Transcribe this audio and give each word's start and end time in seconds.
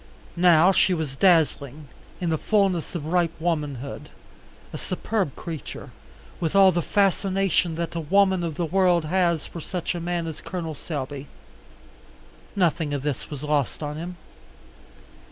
Now 0.35 0.71
she 0.71 0.95
was 0.95 1.15
dazzling, 1.15 1.87
in 2.19 2.31
the 2.31 2.37
fullness 2.39 2.95
of 2.95 3.05
ripe 3.05 3.39
womanhood, 3.39 4.09
a 4.73 4.77
superb 4.79 5.35
creature, 5.35 5.91
with 6.39 6.55
all 6.55 6.71
the 6.71 6.81
fascination 6.81 7.75
that 7.75 7.93
a 7.93 7.99
woman 7.99 8.43
of 8.43 8.55
the 8.55 8.65
world 8.65 9.05
has 9.05 9.45
for 9.45 9.61
such 9.61 9.93
a 9.93 9.99
man 9.99 10.25
as 10.25 10.41
Col. 10.41 10.73
Selby. 10.73 11.27
Nothing 12.55 12.95
of 12.95 13.03
this 13.03 13.29
was 13.29 13.43
lost 13.43 13.83
on 13.83 13.97
him. 13.97 14.17